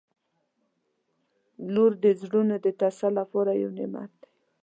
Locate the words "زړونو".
2.21-2.55